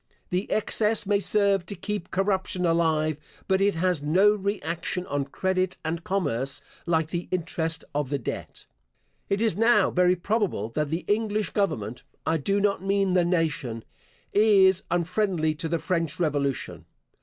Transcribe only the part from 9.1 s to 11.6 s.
It is now very probable that the English